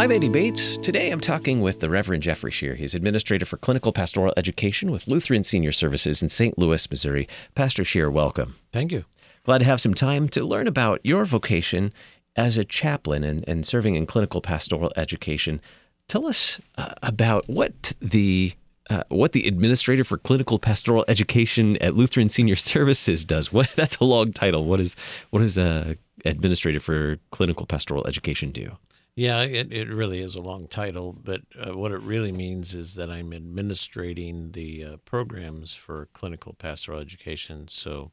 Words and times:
I'm 0.00 0.12
Andy 0.12 0.30
Bates. 0.30 0.78
Today 0.78 1.10
I'm 1.10 1.20
talking 1.20 1.60
with 1.60 1.80
the 1.80 1.90
Reverend 1.90 2.22
Jeffrey 2.22 2.50
Shear. 2.50 2.74
He's 2.74 2.94
Administrator 2.94 3.44
for 3.44 3.58
Clinical 3.58 3.92
Pastoral 3.92 4.32
Education 4.34 4.90
with 4.90 5.06
Lutheran 5.06 5.44
Senior 5.44 5.72
Services 5.72 6.22
in 6.22 6.30
St. 6.30 6.56
Louis, 6.56 6.90
Missouri. 6.90 7.28
Pastor 7.54 7.84
Shear, 7.84 8.10
welcome. 8.10 8.54
Thank 8.72 8.92
you. 8.92 9.04
Glad 9.44 9.58
to 9.58 9.66
have 9.66 9.78
some 9.78 9.92
time 9.92 10.26
to 10.30 10.42
learn 10.42 10.66
about 10.66 11.00
your 11.04 11.26
vocation 11.26 11.92
as 12.34 12.56
a 12.56 12.64
chaplain 12.64 13.22
and, 13.24 13.44
and 13.46 13.66
serving 13.66 13.94
in 13.94 14.06
clinical 14.06 14.40
pastoral 14.40 14.90
education. 14.96 15.60
Tell 16.08 16.26
us 16.26 16.58
uh, 16.78 16.94
about 17.02 17.46
what 17.46 17.92
the 18.00 18.54
uh, 18.88 19.02
what 19.10 19.32
the 19.32 19.46
administrator 19.46 20.02
for 20.02 20.16
clinical 20.16 20.58
pastoral 20.58 21.04
education 21.08 21.76
at 21.82 21.94
Lutheran 21.94 22.30
Senior 22.30 22.56
Services 22.56 23.26
does. 23.26 23.52
What 23.52 23.68
that's 23.76 23.98
a 23.98 24.04
long 24.04 24.32
title. 24.32 24.64
What 24.64 24.80
is 24.80 24.96
what 25.28 25.40
does 25.40 25.58
a 25.58 25.98
administrator 26.24 26.80
for 26.80 27.18
clinical 27.32 27.66
pastoral 27.66 28.06
education 28.06 28.50
do? 28.50 28.78
Yeah, 29.20 29.42
it, 29.42 29.70
it 29.70 29.90
really 29.90 30.22
is 30.22 30.34
a 30.34 30.40
long 30.40 30.66
title, 30.66 31.12
but 31.12 31.42
uh, 31.54 31.76
what 31.76 31.92
it 31.92 32.00
really 32.00 32.32
means 32.32 32.74
is 32.74 32.94
that 32.94 33.10
I'm 33.10 33.34
administrating 33.34 34.52
the 34.52 34.82
uh, 34.82 34.96
programs 35.04 35.74
for 35.74 36.08
clinical 36.14 36.54
pastoral 36.54 37.00
education. 37.00 37.68
So 37.68 38.12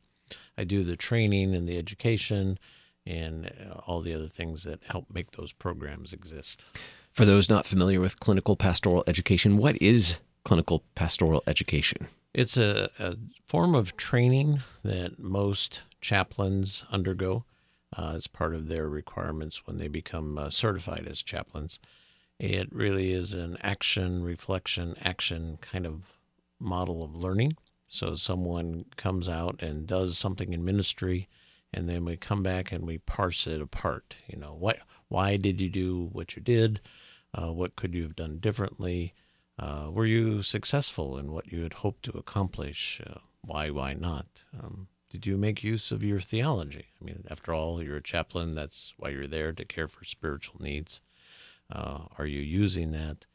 I 0.57 0.65
do 0.65 0.83
the 0.83 0.97
training 0.97 1.55
and 1.55 1.65
the 1.65 1.77
education 1.77 2.59
and 3.05 3.45
uh, 3.45 3.75
all 3.87 4.01
the 4.01 4.13
other 4.13 4.27
things 4.27 4.63
that 4.63 4.81
help 4.89 5.05
make 5.09 5.31
those 5.31 5.53
programs 5.53 6.11
exist. 6.11 6.65
For 7.13 7.23
those 7.23 7.47
not 7.47 7.65
familiar 7.65 8.01
with 8.01 8.19
clinical 8.19 8.57
pastoral 8.57 9.05
education, 9.07 9.55
what 9.55 9.81
is 9.81 10.19
clinical 10.43 10.83
pastoral 10.93 11.41
education? 11.47 12.09
It's 12.33 12.57
a, 12.57 12.89
a 12.99 13.15
form 13.45 13.75
of 13.75 13.95
training 13.95 14.59
that 14.83 15.19
most 15.19 15.83
chaplains 16.01 16.83
undergo 16.91 17.45
uh, 17.95 18.13
as 18.15 18.27
part 18.27 18.53
of 18.53 18.67
their 18.67 18.89
requirements 18.89 19.65
when 19.65 19.77
they 19.77 19.87
become 19.87 20.37
uh, 20.37 20.49
certified 20.49 21.07
as 21.07 21.21
chaplains. 21.21 21.79
It 22.39 22.71
really 22.71 23.13
is 23.13 23.33
an 23.33 23.57
action, 23.61 24.23
reflection, 24.23 24.95
action 25.01 25.57
kind 25.61 25.85
of 25.85 26.17
model 26.59 27.03
of 27.03 27.15
learning. 27.15 27.57
So 27.87 28.15
someone 28.15 28.85
comes 28.95 29.29
out 29.29 29.61
and 29.61 29.87
does 29.87 30.17
something 30.17 30.51
in 30.53 30.65
ministry, 30.65 31.29
and 31.73 31.87
then 31.87 32.05
we 32.05 32.17
come 32.17 32.43
back 32.43 32.71
and 32.71 32.85
we 32.85 32.97
parse 32.97 33.47
it 33.47 33.61
apart. 33.61 34.15
You 34.27 34.37
know, 34.37 34.53
what, 34.53 34.79
why 35.07 35.37
did 35.37 35.61
you 35.61 35.69
do 35.69 36.09
what 36.11 36.35
you 36.35 36.41
did? 36.41 36.81
Uh, 37.33 37.53
what 37.53 37.75
could 37.75 37.95
you 37.95 38.03
have 38.03 38.15
done 38.15 38.39
differently? 38.39 39.13
Uh, 39.57 39.89
were 39.91 40.05
you 40.05 40.43
successful 40.43 41.17
in 41.17 41.31
what 41.31 41.51
you 41.51 41.63
had 41.63 41.73
hoped 41.73 42.03
to 42.03 42.17
accomplish? 42.17 43.01
Uh, 43.05 43.19
why, 43.41 43.69
why 43.69 43.93
not? 43.93 44.43
Um, 44.61 44.87
did 45.09 45.25
you 45.25 45.37
make 45.37 45.63
use 45.63 45.91
of 45.91 46.03
your 46.03 46.19
theology? 46.19 46.87
I 47.01 47.05
mean, 47.05 47.23
after 47.29 47.53
all, 47.53 47.81
you're 47.81 47.97
a 47.97 48.03
chaplain. 48.03 48.55
That's 48.55 48.93
why 48.97 49.09
you're 49.09 49.27
there 49.27 49.53
to 49.53 49.65
care 49.65 49.87
for 49.87 50.03
spiritual 50.03 50.61
needs. 50.61 51.01
Uh, 51.71 51.99
are 52.17 52.25
you 52.25 52.41
using 52.41 52.91
that? 52.91 53.25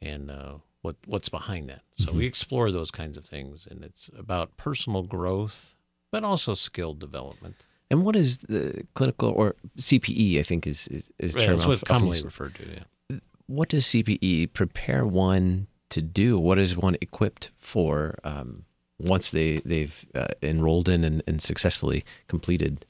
And 0.00 0.30
uh, 0.30 0.54
what 0.82 0.96
what's 1.06 1.28
behind 1.28 1.68
that? 1.68 1.82
So 1.94 2.08
mm-hmm. 2.08 2.18
we 2.18 2.26
explore 2.26 2.70
those 2.70 2.90
kinds 2.90 3.16
of 3.16 3.24
things, 3.24 3.68
and 3.70 3.84
it's 3.84 4.10
about 4.18 4.56
personal 4.56 5.02
growth, 5.02 5.76
but 6.10 6.24
also 6.24 6.54
skill 6.54 6.94
development. 6.94 7.56
And 7.90 8.04
what 8.04 8.16
is 8.16 8.38
the 8.38 8.86
clinical 8.94 9.30
or 9.30 9.54
CPE? 9.78 10.40
I 10.40 10.42
think 10.42 10.66
is 10.66 10.88
is, 10.88 11.10
is 11.18 11.34
right, 11.34 11.44
term 11.44 11.56
that's 11.56 11.66
what 11.66 11.84
commonly 11.84 12.22
referred 12.22 12.56
to. 12.56 12.68
Yeah. 12.68 13.18
What 13.46 13.68
does 13.68 13.84
CPE 13.84 14.52
prepare 14.54 15.06
one 15.06 15.68
to 15.90 16.02
do? 16.02 16.38
What 16.38 16.58
is 16.58 16.76
one 16.76 16.96
equipped 17.00 17.52
for? 17.58 18.18
Um, 18.24 18.64
once 18.98 19.30
they 19.30 19.58
they've 19.64 20.04
uh, 20.14 20.28
enrolled 20.42 20.88
in 20.88 21.04
and, 21.04 21.22
and 21.26 21.40
successfully 21.40 22.04
completed 22.28 22.86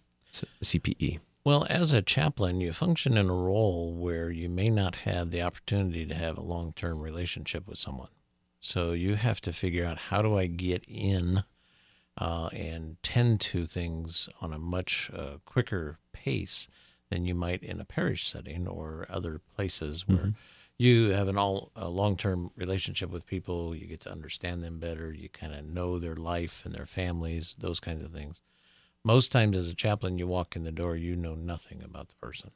CPE? 0.62 1.20
Well, 1.44 1.66
as 1.68 1.92
a 1.92 2.02
chaplain, 2.02 2.60
you 2.60 2.72
function 2.72 3.16
in 3.16 3.28
a 3.28 3.34
role 3.34 3.92
where 3.94 4.30
you 4.30 4.48
may 4.48 4.70
not 4.70 4.94
have 4.96 5.30
the 5.30 5.42
opportunity 5.42 6.06
to 6.06 6.14
have 6.14 6.38
a 6.38 6.42
long 6.42 6.72
term 6.74 7.00
relationship 7.00 7.66
with 7.66 7.78
someone. 7.78 8.10
So 8.60 8.92
you 8.92 9.16
have 9.16 9.40
to 9.42 9.52
figure 9.52 9.84
out 9.84 9.98
how 9.98 10.22
do 10.22 10.38
I 10.38 10.46
get 10.46 10.84
in 10.86 11.42
uh, 12.16 12.48
and 12.52 12.96
tend 13.02 13.40
to 13.40 13.66
things 13.66 14.28
on 14.40 14.52
a 14.52 14.58
much 14.58 15.10
uh, 15.12 15.38
quicker 15.44 15.98
pace 16.12 16.68
than 17.10 17.24
you 17.24 17.34
might 17.34 17.62
in 17.62 17.80
a 17.80 17.84
parish 17.84 18.28
setting 18.28 18.68
or 18.68 19.06
other 19.08 19.40
places 19.56 20.06
where. 20.06 20.18
Mm-hmm 20.18 20.30
you 20.82 21.10
have 21.10 21.28
an 21.28 21.38
all 21.38 21.70
a 21.76 21.88
long-term 21.88 22.50
relationship 22.56 23.10
with 23.10 23.24
people 23.24 23.74
you 23.74 23.86
get 23.86 24.00
to 24.00 24.10
understand 24.10 24.62
them 24.62 24.78
better 24.78 25.12
you 25.12 25.28
kind 25.28 25.54
of 25.54 25.64
know 25.64 25.98
their 25.98 26.16
life 26.16 26.64
and 26.64 26.74
their 26.74 26.86
families 26.86 27.56
those 27.60 27.78
kinds 27.78 28.02
of 28.02 28.12
things. 28.12 28.42
Most 29.04 29.30
times 29.32 29.56
as 29.56 29.68
a 29.68 29.74
chaplain 29.74 30.18
you 30.18 30.26
walk 30.26 30.56
in 30.56 30.64
the 30.64 30.72
door 30.72 30.96
you 30.96 31.14
know 31.14 31.34
nothing 31.34 31.82
about 31.82 32.08
the 32.08 32.14
person. 32.16 32.50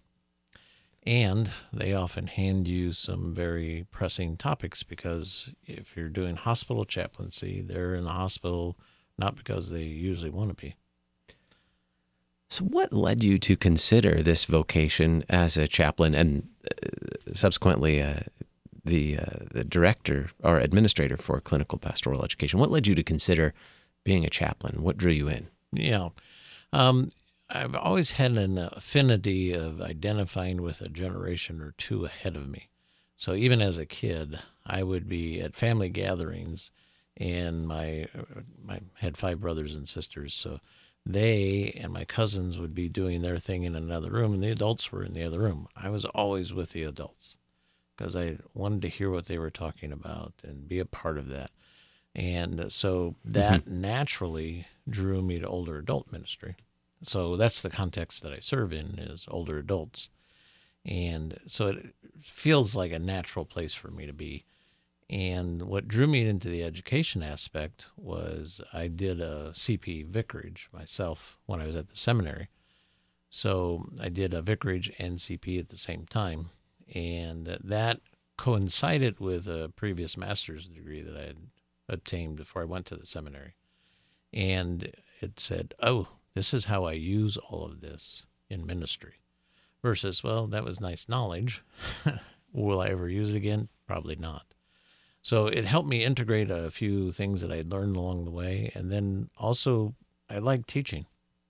And 1.05 1.53
they 1.73 1.95
often 1.95 2.27
hand 2.27 2.67
you 2.67 2.93
some 2.93 3.33
very 3.33 3.87
pressing 3.93 4.37
topics 4.37 4.83
because 4.83 5.55
if 5.65 5.97
you're 5.97 6.09
doing 6.09 6.35
hospital 6.35 6.85
chaplaincy 6.85 7.63
they're 7.63 7.95
in 7.95 8.05
the 8.05 8.11
hospital 8.11 8.77
not 9.17 9.37
because 9.37 9.71
they 9.71 9.85
usually 9.85 10.31
want 10.31 10.51
to 10.51 10.55
be 10.55 10.75
so, 12.49 12.65
what 12.65 12.93
led 12.93 13.25
you 13.25 13.39
to 13.39 13.57
consider 13.57 14.23
this 14.23 14.45
vocation 14.45 15.25
as 15.29 15.57
a 15.57 15.67
chaplain 15.67 16.15
and 16.15 16.49
uh, 16.65 17.33
subsequently 17.33 18.01
uh, 18.01 18.21
the 18.85 19.19
uh, 19.19 19.45
the 19.51 19.65
director 19.65 20.31
or 20.43 20.59
administrator 20.59 21.17
for 21.17 21.41
clinical 21.41 21.79
pastoral 21.79 22.25
education? 22.25 22.61
What 22.61 22.71
led 22.71 22.87
you 22.87 22.95
to 22.95 23.03
consider 23.03 23.53
being 24.05 24.25
a 24.25 24.31
chaplain? 24.31 24.83
What 24.83 24.97
drew 24.97 25.13
you 25.13 25.29
in? 25.29 25.49
Yeah, 25.73 26.11
um, 26.73 27.09
I've 27.51 27.75
always 27.75 28.13
had 28.13 28.33
an 28.39 28.59
affinity 28.59 29.53
of 29.53 29.81
identifying 29.81 30.63
with 30.63 30.81
a 30.81 30.89
generation 30.89 31.61
or 31.61 31.75
two 31.77 32.05
ahead 32.05 32.37
of 32.37 32.49
me. 32.49 32.69
So 33.17 33.35
even 33.35 33.61
as 33.61 33.79
a 33.79 33.87
kid, 33.87 34.39
I 34.65 34.83
would 34.83 35.09
be 35.09 35.41
at 35.41 35.57
family 35.57 35.89
gatherings, 35.89 36.71
and 37.17 37.67
my 37.67 38.07
uh, 38.17 38.43
my 38.63 38.81
had 38.95 39.17
five 39.17 39.41
brothers 39.41 39.75
and 39.75 39.89
sisters, 39.89 40.33
so 40.33 40.61
they 41.07 41.79
and 41.81 41.93
my 41.93 42.05
cousins 42.05 42.59
would 42.59 42.75
be 42.75 42.89
doing 42.89 43.23
their 43.23 43.39
thing 43.39 43.63
in 43.63 43.77
another 43.77 44.11
room, 44.11 44.35
and 44.35 44.43
the 44.43 44.51
adults 44.51 44.91
were 44.91 45.05
in 45.05 45.13
the 45.13 45.23
other 45.23 45.39
room. 45.39 45.69
I 45.77 45.89
was 45.89 46.05
always 46.05 46.53
with 46.53 46.73
the 46.73 46.83
adults 46.83 47.37
because 47.97 48.17
I 48.17 48.39
wanted 48.55 48.83
to 48.83 48.89
hear 48.89 49.11
what 49.11 49.27
they 49.27 49.39
were 49.39 49.51
talking 49.51 49.93
about 49.93 50.35
and 50.43 50.69
be 50.69 50.81
a 50.81 50.85
part 50.85 51.17
of 51.17 51.29
that. 51.29 51.51
And 52.15 52.73
so 52.73 53.15
that 53.25 53.65
mm-hmm. 53.65 53.81
naturally 53.81 54.67
drew 54.89 55.23
me 55.23 55.39
to 55.39 55.47
older 55.47 55.79
adult 55.79 56.11
ministry. 56.11 56.57
So 57.03 57.37
that's 57.37 57.63
the 57.63 57.71
context 57.71 58.23
that 58.23 58.33
I 58.33 58.41
serve 58.41 58.73
in 58.73 58.99
is 58.99 59.27
older 59.29 59.59
adults. 59.59 60.11
And 60.85 61.39
so 61.47 61.69
it 61.69 61.95
feels 62.21 62.75
like 62.75 62.93
a 62.93 62.99
natural 62.99 63.45
place 63.45 63.75
for 63.75 63.91
me 63.91 64.07
to 64.07 64.13
be. 64.13 64.45
And 65.09 65.63
what 65.63 65.87
drew 65.87 66.09
me 66.09 66.27
into 66.27 66.49
the 66.49 66.65
education 66.65 67.23
aspect 67.23 67.87
was 67.97 68.61
I 68.73 68.89
did 68.89 69.21
a 69.21 69.53
CP 69.55 70.07
vicarage 70.07 70.69
myself 70.73 71.39
when 71.47 71.61
I 71.61 71.67
was 71.67 71.77
at 71.77 71.89
the 71.89 71.97
seminary. 71.97 72.49
So 73.31 73.87
I 74.01 74.09
did 74.09 74.35
a 74.35 74.43
vicarage 74.43 74.91
and 74.99 75.19
CP 75.19 75.61
at 75.61 75.69
the 75.69 75.77
same 75.77 76.07
time. 76.07 76.51
And 76.93 77.47
that 77.63 78.01
coincided 78.37 79.21
with 79.21 79.47
a 79.47 79.73
previous 79.77 80.17
master's 80.17 80.67
degree 80.67 81.03
that 81.03 81.17
I 81.17 81.27
had 81.27 81.39
obtained 81.89 82.37
before 82.37 82.63
I 82.63 82.67
went 82.67 82.87
to 82.87 82.97
the 82.97 83.07
seminary. 83.07 83.55
And 84.33 84.91
it 85.21 85.39
said, 85.39 85.75
oh, 85.83 86.09
this 86.35 86.53
is 86.53 86.65
how 86.65 86.85
I 86.85 86.93
use 86.93 87.37
all 87.37 87.65
of 87.65 87.81
this 87.81 88.27
in 88.51 88.67
ministry. 88.67 89.23
Versus, 89.83 90.25
well, 90.25 90.49
that 90.49 90.65
was 90.65 90.81
nice 90.81 91.09
knowledge. 91.09 91.63
Will 92.53 92.81
I 92.81 92.89
ever 92.89 93.09
use 93.09 93.31
it 93.31 93.37
again? 93.37 93.69
Probably 93.87 94.17
not. 94.17 94.56
So 95.27 95.49
it 95.49 95.65
helped 95.65 95.89
me 95.89 96.05
integrate 96.05 96.53
a 96.53 96.71
few 96.71 97.11
things 97.11 97.41
that 97.41 97.51
I 97.51 97.57
had 97.57 97.73
learned 97.73 97.97
along 97.97 98.25
the 98.25 98.31
way. 98.31 98.71
And 98.77 98.91
then 98.91 99.29
also, 99.37 99.97
I 100.31 100.39
like 100.39 100.67
teaching. 100.67 101.07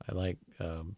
I 0.09 0.15
like 0.15 0.39
um, 0.59 0.97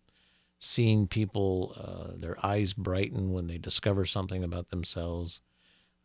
seeing 0.60 1.08
people, 1.08 1.74
uh, 1.76 2.16
their 2.16 2.36
eyes 2.46 2.74
brighten 2.74 3.32
when 3.32 3.48
they 3.48 3.58
discover 3.58 4.04
something 4.04 4.44
about 4.44 4.68
themselves. 4.68 5.40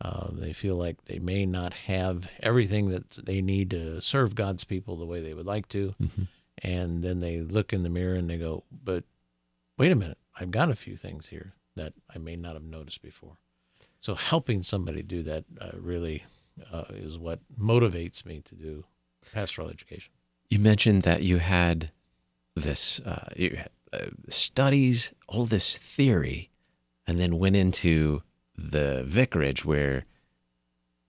Uh, 0.00 0.30
they 0.32 0.52
feel 0.52 0.74
like 0.74 1.04
they 1.04 1.20
may 1.20 1.46
not 1.46 1.74
have 1.74 2.28
everything 2.40 2.88
that 2.88 3.08
they 3.24 3.40
need 3.40 3.70
to 3.70 4.00
serve 4.00 4.34
God's 4.34 4.64
people 4.64 4.96
the 4.96 5.06
way 5.06 5.20
they 5.20 5.34
would 5.34 5.46
like 5.46 5.68
to. 5.68 5.94
Mm-hmm. 6.02 6.22
And 6.58 7.04
then 7.04 7.20
they 7.20 7.40
look 7.40 7.72
in 7.72 7.84
the 7.84 7.88
mirror 7.88 8.16
and 8.16 8.28
they 8.28 8.38
go, 8.38 8.64
but 8.72 9.04
wait 9.78 9.92
a 9.92 9.94
minute, 9.94 10.18
I've 10.40 10.50
got 10.50 10.72
a 10.72 10.74
few 10.74 10.96
things 10.96 11.28
here 11.28 11.54
that 11.76 11.92
I 12.12 12.18
may 12.18 12.34
not 12.34 12.54
have 12.54 12.64
noticed 12.64 13.00
before. 13.00 13.36
So 14.00 14.16
helping 14.16 14.64
somebody 14.64 15.04
do 15.04 15.22
that 15.22 15.44
uh, 15.60 15.70
really 15.74 16.24
uh, 16.72 16.84
is 16.90 17.18
what 17.18 17.40
motivates 17.58 18.24
me 18.24 18.40
to 18.42 18.54
do 18.54 18.84
pastoral 19.32 19.68
education. 19.68 20.12
You 20.50 20.58
mentioned 20.58 21.02
that 21.02 21.22
you 21.22 21.38
had 21.38 21.90
this 22.54 23.00
uh, 23.00 23.30
you 23.36 23.56
had, 23.56 23.70
uh, 23.92 24.06
studies, 24.28 25.12
all 25.28 25.46
this 25.46 25.76
theory, 25.76 26.50
and 27.06 27.18
then 27.18 27.38
went 27.38 27.56
into 27.56 28.22
the 28.56 29.04
vicarage 29.06 29.64
where 29.64 30.04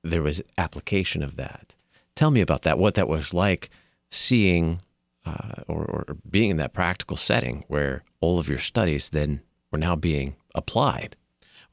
there 0.04 0.22
was 0.22 0.42
application 0.58 1.24
of 1.24 1.36
that. 1.36 1.76
Tell 2.16 2.32
me 2.32 2.42
about 2.42 2.62
that. 2.64 2.80
What 2.80 2.96
that 2.96 3.08
was 3.08 3.34
like, 3.34 3.70
seeing 4.10 4.82
uh, 5.26 5.64
or, 5.68 5.86
or 5.86 6.18
being 6.30 6.52
in 6.52 6.58
that 6.58 6.74
practical 6.74 7.18
setting 7.18 7.66
where 7.68 8.04
all 8.22 8.40
of 8.40 8.48
your 8.48 8.60
studies 8.60 9.10
then 9.10 9.42
were 9.72 9.78
now 9.78 9.96
being 9.96 10.36
applied. 10.54 11.16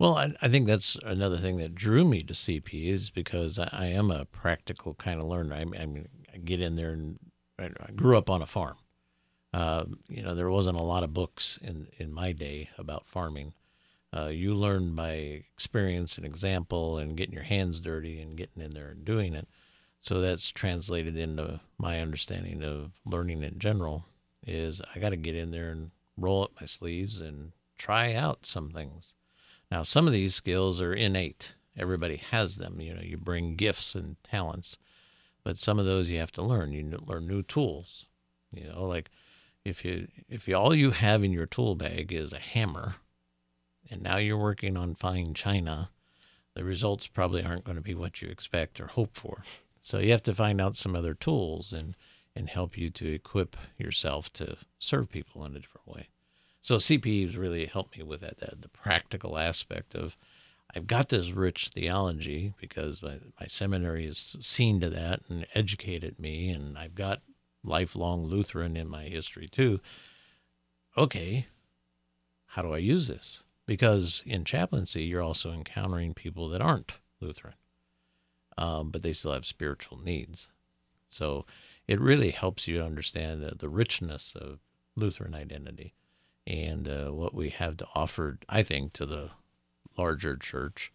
Well, 0.03 0.19
I, 0.19 0.33
I 0.43 0.49
think 0.49 0.67
that's 0.67 0.97
another 1.05 1.37
thing 1.37 1.59
that 1.59 1.77
drew 1.77 2.05
me 2.05 2.25
to 2.25 2.35
CP 2.35 2.89
is 2.89 3.09
because 3.09 3.57
I, 3.57 3.69
I 3.71 3.87
am 3.87 4.11
a 4.11 4.25
practical 4.25 4.95
kind 4.95 5.21
of 5.21 5.29
learner. 5.29 5.55
I, 5.55 5.65
mean, 5.65 6.09
I 6.35 6.39
get 6.39 6.61
in 6.61 6.75
there 6.75 6.91
and 6.91 7.21
I, 7.57 7.67
I 7.67 7.93
grew 7.93 8.19
up 8.19 8.29
on 8.29 8.43
a 8.43 8.47
farm. 8.47 8.79
Uh, 9.55 9.85
you 10.09 10.25
know, 10.25 10.35
there 10.35 10.51
wasn't 10.51 10.81
a 10.81 10.83
lot 10.83 11.05
of 11.05 11.15
books 11.15 11.57
in, 11.63 11.87
in 11.99 12.13
my 12.13 12.33
day 12.33 12.69
about 12.79 13.07
farming. 13.07 13.53
Uh, 14.13 14.27
you 14.27 14.57
learn 14.57 14.97
by 14.97 15.45
experience 15.55 16.17
and 16.17 16.27
example 16.27 16.99
and 16.99 17.17
getting 17.17 17.35
your 17.35 17.45
hands 17.45 17.81
dirty 17.81 18.21
and 18.21 18.37
getting 18.37 18.61
in 18.61 18.73
there 18.73 18.89
and 18.89 19.05
doing 19.05 19.37
it. 19.37 19.47
So 20.01 20.21
that's 20.21 20.51
translated 20.51 21.17
into 21.17 21.61
my 21.79 22.01
understanding 22.01 22.65
of 22.65 22.91
learning 23.07 23.45
in 23.45 23.61
general 23.61 24.07
is 24.45 24.83
I 24.97 24.99
got 24.99 25.11
to 25.11 25.17
get 25.17 25.37
in 25.37 25.53
there 25.53 25.71
and 25.71 25.93
roll 26.17 26.43
up 26.43 26.51
my 26.61 26.67
sleeves 26.67 27.21
and 27.21 27.53
try 27.79 28.15
out 28.15 28.47
some 28.47 28.71
things. 28.71 29.15
Now, 29.73 29.83
some 29.83 30.07
of 30.07 30.13
these 30.13 30.35
skills 30.35 30.83
are 30.83 30.93
innate. 30.93 31.55
Everybody 31.79 32.17
has 32.17 32.59
them. 32.59 32.79
You 32.79 32.93
know, 32.93 33.01
you 33.01 33.17
bring 33.17 33.57
gifts 33.57 33.95
and 33.95 34.23
talents, 34.23 34.77
but 35.45 35.57
some 35.57 35.79
of 35.79 35.87
those 35.87 36.11
you 36.11 36.19
have 36.19 36.33
to 36.33 36.43
learn. 36.43 36.73
You 36.73 36.99
learn 37.07 37.27
new 37.27 37.43
tools. 37.43 38.07
You 38.51 38.69
know, 38.69 38.85
like 38.85 39.09
if 39.65 39.83
you 39.83 40.09
if 40.29 40.47
you, 40.47 40.57
all 40.57 40.75
you 40.75 40.91
have 40.91 41.25
in 41.25 41.33
your 41.33 41.47
tool 41.47 41.75
bag 41.75 42.13
is 42.13 42.35
a 42.35 42.39
hammer, 42.39 42.97
and 43.91 44.03
now 44.03 44.19
you're 44.19 44.37
working 44.37 44.77
on 44.77 44.95
fine 44.95 45.33
china, 45.33 45.89
the 46.53 46.65
results 46.65 47.07
probably 47.07 47.43
aren't 47.43 47.65
going 47.65 47.77
to 47.77 47.83
be 47.83 47.95
what 47.95 48.21
you 48.21 48.29
expect 48.29 48.79
or 48.79 48.89
hope 48.89 49.17
for. 49.17 49.43
So 49.81 50.01
you 50.01 50.11
have 50.11 50.23
to 50.25 50.35
find 50.35 50.61
out 50.61 50.77
some 50.77 50.95
other 50.95 51.15
tools 51.15 51.73
and 51.73 51.97
and 52.37 52.51
help 52.51 52.77
you 52.77 52.91
to 52.91 53.11
equip 53.11 53.57
yourself 53.79 54.31
to 54.35 54.59
serve 54.79 55.09
people 55.09 55.47
in 55.47 55.57
a 55.57 55.61
different 55.61 55.89
way. 55.89 56.09
So 56.63 56.77
CPE 56.77 57.27
has 57.27 57.37
really 57.37 57.67
helped 57.67 57.99
me 57.99 58.05
with 58.05 58.21
that, 58.21 58.39
that, 58.39 58.63
the 58.63 58.69
practical 58.69 59.37
aspect 59.37 59.97
of 59.97 60.17
I've 60.75 60.87
got 60.87 61.09
this 61.09 61.33
rich 61.33 61.69
theology 61.69 62.55
because 62.59 63.03
my, 63.03 63.19
my 63.39 63.47
seminary 63.49 64.07
has 64.07 64.37
seen 64.41 64.81
to 64.81 64.89
that 64.91 65.23
and 65.29 65.45
educated 65.55 66.21
me, 66.21 66.51
and 66.51 66.79
I've 66.79 66.95
got 66.95 67.21
lifelong 67.65 68.25
Lutheran 68.25 68.77
in 68.77 68.89
my 68.89 69.05
history 69.05 69.49
too. 69.49 69.81
Okay, 70.97 71.49
how 72.47 72.63
do 72.63 72.73
I 72.73 72.79
use 72.79 73.09
this? 73.09 73.43
Because 73.67 74.23
in 74.25 74.45
chaplaincy, 74.45 75.03
you're 75.03 75.21
also 75.21 75.53
encountering 75.53 76.15
people 76.15 76.49
that 76.49 76.63
aren't 76.63 76.95
Lutheran, 77.21 77.55
um, 78.57 78.91
but 78.91 79.03
they 79.03 79.13
still 79.13 79.33
have 79.33 79.45
spiritual 79.45 79.99
needs. 79.99 80.53
So 81.09 81.45
it 81.89 82.01
really 82.01 82.31
helps 82.31 82.69
you 82.69 82.83
understand 82.83 83.43
the, 83.43 83.57
the 83.57 83.69
richness 83.69 84.35
of 84.37 84.61
Lutheran 84.95 85.35
identity 85.35 85.93
and 86.47 86.89
uh, 86.89 87.11
what 87.11 87.35
we 87.35 87.51
have 87.51 87.77
to 87.79 87.87
offer, 87.95 88.39
I 88.49 88.63
think, 88.63 88.93
to 88.95 89.07
the 89.07 89.31
larger 89.97 90.37
church 90.37 90.93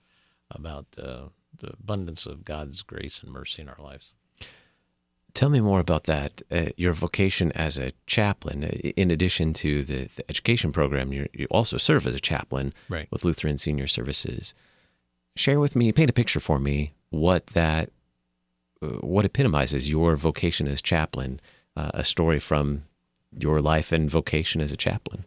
about 0.49 0.85
uh, 0.97 1.29
the 1.57 1.73
abundance 1.73 2.25
of 2.25 2.45
God's 2.45 2.81
grace 2.81 3.21
and 3.21 3.31
mercy 3.31 3.61
in 3.61 3.69
our 3.69 3.81
lives. 3.81 4.13
Tell 5.33 5.49
me 5.49 5.61
more 5.61 5.79
about 5.79 6.05
that. 6.05 6.41
Uh, 6.49 6.67
your 6.77 6.93
vocation 6.93 7.51
as 7.51 7.77
a 7.77 7.93
chaplain, 8.07 8.63
uh, 8.63 8.69
in 8.95 9.11
addition 9.11 9.53
to 9.53 9.83
the, 9.83 10.09
the 10.15 10.29
education 10.29 10.71
program, 10.71 11.13
you 11.13 11.27
also 11.51 11.77
serve 11.77 12.07
as 12.07 12.15
a 12.15 12.19
chaplain 12.19 12.73
right. 12.89 13.07
with 13.11 13.23
Lutheran 13.23 13.57
Senior 13.57 13.87
Services. 13.87 14.55
Share 15.35 15.59
with 15.59 15.75
me, 15.75 15.91
paint 15.91 16.09
a 16.09 16.13
picture 16.13 16.39
for 16.39 16.57
me, 16.57 16.93
what 17.11 17.47
that, 17.47 17.91
uh, 18.81 18.87
what 18.87 19.25
epitomizes 19.25 19.89
your 19.89 20.15
vocation 20.15 20.67
as 20.67 20.81
chaplain, 20.81 21.39
uh, 21.75 21.91
a 21.93 22.03
story 22.03 22.39
from 22.39 22.85
your 23.37 23.61
life 23.61 23.91
and 23.91 24.09
vocation 24.09 24.59
as 24.59 24.71
a 24.71 24.77
chaplain. 24.77 25.25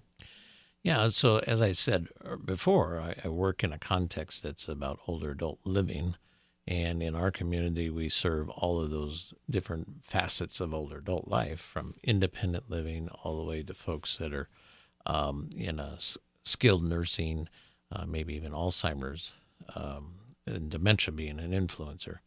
Yeah, 0.83 1.11
so 1.11 1.39
as 1.47 1.61
I 1.61 1.73
said 1.73 2.09
uh, 2.25 2.37
before, 2.37 3.01
I, 3.01 3.15
I, 3.25 3.29
work 3.29 3.63
in 3.63 3.73
a 3.73 3.79
context 3.79 4.43
that's 4.43 4.67
about 4.67 5.01
older 5.07 5.33
adult 5.33 5.59
living. 5.65 6.17
And 6.67 7.03
in 7.03 7.15
our 7.15 7.31
community, 7.31 7.91
we 7.91 8.09
serve 8.09 8.49
all 8.51 8.81
of 8.81 8.91
those 8.91 9.35
different 9.49 10.05
facets 10.05 10.61
of 10.61 10.73
older 10.73 10.99
adult 10.99 11.29
life 11.29 11.61
from 11.61 11.95
independent 12.03 12.71
living 12.71 13.09
all 13.23 13.37
the 13.37 13.45
way 13.45 13.63
to 13.63 13.75
folks 13.75 14.17
that 14.19 14.33
are 14.33 14.49
um, 15.05 15.51
in 15.57 15.81
a 15.81 15.99
skilled 16.45 16.85
nursing, 16.85 17.49
uh, 17.93 18.07
maybe 18.07 18.35
even 18.35 18.53
Alzheimer's, 18.53 19.33
um, 19.75 20.15
and 20.47 20.71
dementia 20.71 21.13
being 21.13 21.41
an 21.41 21.51
influencer. 21.53 22.19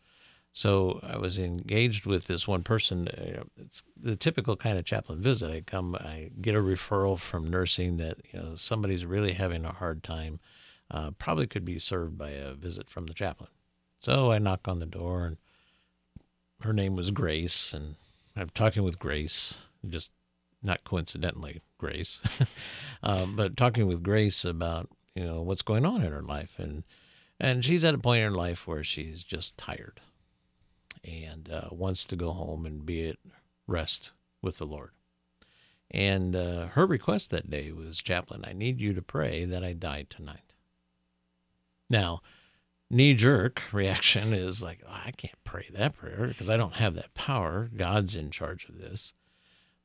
So 0.56 1.00
I 1.02 1.18
was 1.18 1.40
engaged 1.40 2.06
with 2.06 2.28
this 2.28 2.48
one 2.48 2.62
person. 2.62 3.08
Uh, 3.08 3.44
it's 3.58 3.82
the 3.98 4.16
typical 4.16 4.56
kind 4.56 4.78
of 4.78 4.86
chaplain 4.86 5.20
visit. 5.20 5.50
I 5.50 5.62
come, 5.62 5.96
I 5.96 6.30
get 6.40 6.56
a 6.56 6.60
referral 6.60 7.18
from 7.18 7.50
nursing 7.50 7.98
that 7.98 8.18
you 8.32 8.40
know 8.40 8.54
somebody's 8.54 9.04
really 9.04 9.34
having 9.34 9.66
a 9.66 9.74
hard 9.74 10.04
time. 10.04 10.40
Uh, 10.92 11.10
probably 11.18 11.48
could 11.48 11.66
be 11.66 11.80
served 11.80 12.20
by 12.20 12.30
a 12.30 12.54
visit 12.54 12.88
from 12.88 13.08
the 13.08 13.16
chaplain. 13.16 13.50
So 14.00 14.32
I 14.32 14.38
knock 14.38 14.68
on 14.68 14.78
the 14.78 14.86
door, 14.86 15.26
and 15.26 15.38
her 16.62 16.74
name 16.74 16.96
was 16.96 17.10
Grace, 17.10 17.74
and 17.74 17.96
I'm 18.36 18.50
talking 18.50 18.84
with 18.84 19.00
Grace, 19.00 19.60
just 19.90 20.12
not 20.62 20.84
coincidentally 20.84 21.62
Grace, 21.80 22.22
um, 23.04 23.36
but 23.36 23.58
talking 23.58 23.88
with 23.88 24.04
Grace 24.04 24.46
about 24.46 24.88
you 25.16 25.24
know 25.24 25.42
what's 25.42 25.64
going 25.64 25.84
on 25.84 26.04
in 26.04 26.12
her 26.12 26.22
life, 26.22 26.60
and 26.60 26.84
and 27.40 27.66
she's 27.66 27.84
at 27.84 27.96
a 27.96 27.98
point 27.98 28.22
in 28.22 28.32
her 28.32 28.38
life 28.38 28.68
where 28.68 28.84
she's 28.84 29.24
just 29.24 29.58
tired 29.58 30.00
and 31.04 31.50
uh, 31.50 31.70
wants 31.72 32.06
to 32.06 32.16
go 32.16 32.32
home 32.32 32.66
and 32.66 32.86
be 32.86 33.10
at 33.10 33.18
rest 33.68 34.12
with 34.42 34.58
the 34.58 34.66
Lord. 34.66 34.92
And 35.92 36.36
uh, 36.36 36.68
her 36.68 36.86
request 36.86 37.30
that 37.32 37.50
day 37.50 37.72
was, 37.72 38.02
Chaplain, 38.02 38.44
I 38.46 38.54
need 38.54 38.82
you 38.82 38.94
to 38.94 39.02
pray 39.02 39.46
that 39.46 39.64
I 39.64 39.74
die 39.74 40.06
tonight. 40.10 40.54
Now, 41.90 42.22
knee 42.90 43.14
jerk 43.14 43.62
reaction 43.72 44.34
is 44.34 44.62
like, 44.62 44.82
oh, 44.88 45.02
I 45.06 45.12
can't 45.12 45.44
pray 45.44 45.70
that 45.74 45.96
prayer 45.96 46.28
because 46.28 46.50
I 46.50 46.58
don't 46.58 46.76
have 46.76 46.96
that 46.96 47.14
power. 47.14 47.70
God's 47.76 48.16
in 48.16 48.32
charge 48.32 48.68
of 48.68 48.80
this. 48.80 49.14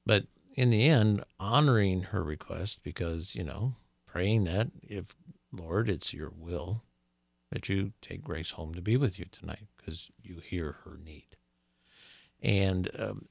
But 0.06 0.26
in 0.54 0.70
the 0.70 0.88
end, 0.88 1.24
honoring 1.38 2.04
her 2.04 2.24
request 2.24 2.82
because, 2.82 3.34
you 3.34 3.44
know, 3.44 3.74
praying 4.06 4.44
that 4.44 4.68
if, 4.82 5.14
Lord, 5.52 5.90
it's 5.90 6.14
your 6.14 6.32
will, 6.34 6.82
that 7.50 7.68
you 7.68 7.92
take 8.00 8.24
Grace 8.24 8.52
home 8.52 8.74
to 8.74 8.82
be 8.82 8.96
with 8.96 9.18
you 9.18 9.26
tonight 9.30 9.68
because 9.88 10.10
you 10.22 10.38
hear 10.38 10.76
her 10.84 10.98
need. 11.02 11.36
And 12.42 12.90
um, 12.98 13.26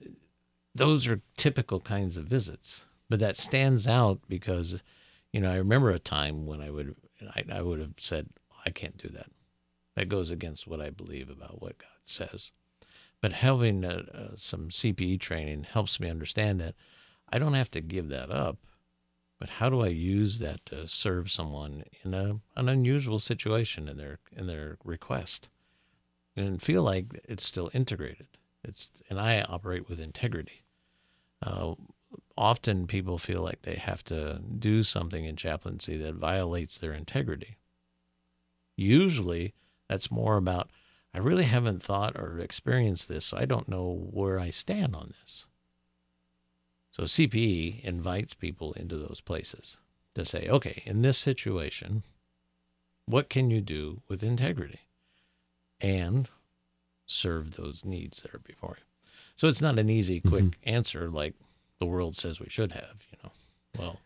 those 0.74 1.07
are 1.07 1.21
typical 1.36 1.80
kinds 1.80 2.18
of 2.18 2.25
visits, 2.25 2.86
but 3.09 3.19
that 3.19 3.38
stands 3.38 3.86
out 3.86 4.21
because, 4.27 4.81
you 5.31 5.40
know, 5.40 5.52
I 5.52 5.57
remember 5.57 5.92
a 5.92 5.99
time 5.99 6.47
when 6.47 6.61
I 6.61 6.71
would 6.71 6.95
I, 7.35 7.44
I 7.52 7.61
would 7.61 7.80
have 7.80 7.94
said 7.97 8.28
I 8.66 8.71
can't 8.71 8.97
do 8.97 9.09
that. 9.09 9.28
That 9.95 10.09
goes 10.09 10.31
against 10.31 10.68
what 10.68 10.81
I 10.81 10.90
believe 10.90 11.30
about 11.30 11.61
what 11.61 11.78
God 11.78 11.90
says. 12.04 12.52
But 13.21 13.33
having 13.33 13.85
uh, 13.85 14.04
uh, 14.14 14.35
some 14.35 14.69
CPE 14.69 15.19
training 15.19 15.64
helps 15.64 15.99
me 15.99 16.09
understand 16.09 16.59
that 16.59 16.73
I 17.31 17.37
don't 17.37 17.54
have 17.54 17.71
to 17.71 17.81
give 17.81 18.09
that 18.09 18.31
up 18.31 18.57
but 19.40 19.49
how 19.49 19.69
do 19.69 19.81
I 19.81 19.90
use 19.90 20.40
that 20.40 20.66
to 20.68 20.87
serve 20.87 21.30
someone 21.30 21.83
in 22.04 22.14
a, 22.14 22.40
an 22.56 22.69
unusual 22.69 23.19
situation 23.19 23.87
in 23.87 23.97
their 23.97 24.19
in 24.35 24.47
their 24.47 24.78
request, 24.83 25.49
and 26.37 26.61
feel 26.61 26.83
like 26.83 27.19
it's 27.25 27.45
still 27.45 27.69
integrated? 27.73 28.27
It's 28.63 28.91
and 29.09 29.19
I 29.19 29.41
operate 29.41 29.89
with 29.89 29.99
integrity. 29.99 30.63
Uh, 31.41 31.75
often 32.37 32.87
people 32.87 33.17
feel 33.17 33.41
like 33.41 33.61
they 33.63 33.75
have 33.75 34.03
to 34.06 34.41
do 34.59 34.83
something 34.83 35.25
in 35.25 35.35
chaplaincy 35.35 35.97
that 35.97 36.15
violates 36.15 36.77
their 36.77 36.94
integrity. 36.94 37.57
Usually, 38.75 39.53
that's 39.87 40.11
more 40.11 40.37
about 40.37 40.69
I 41.13 41.19
really 41.19 41.45
haven't 41.45 41.81
thought 41.81 42.15
or 42.15 42.39
experienced 42.39 43.07
this, 43.07 43.25
so 43.25 43.37
I 43.37 43.45
don't 43.45 43.67
know 43.67 44.07
where 44.11 44.39
I 44.39 44.51
stand 44.51 44.95
on 44.95 45.13
this. 45.19 45.47
So 46.91 47.03
CPE 47.03 47.81
invites 47.83 48.33
people 48.33 48.73
into 48.73 48.97
those 48.97 49.21
places 49.21 49.77
to 50.15 50.25
say, 50.25 50.47
okay, 50.47 50.81
in 50.85 51.01
this 51.01 51.17
situation, 51.17 52.03
what 53.06 53.29
can 53.29 53.49
you 53.49 53.61
do 53.61 54.01
with 54.07 54.23
integrity 54.23 54.86
and 55.79 56.29
serve 57.05 57.55
those 57.55 57.85
needs 57.85 58.21
that 58.21 58.33
are 58.33 58.39
before 58.39 58.77
you? 58.77 58.83
So 59.35 59.47
it's 59.47 59.61
not 59.61 59.79
an 59.79 59.89
easy, 59.89 60.19
quick 60.19 60.43
mm-hmm. 60.43 60.69
answer 60.69 61.09
like 61.09 61.35
the 61.79 61.85
world 61.85 62.15
says 62.15 62.39
we 62.39 62.49
should 62.49 62.71
have, 62.71 62.95
you 63.11 63.17
know. 63.23 63.31
Well, 63.77 63.99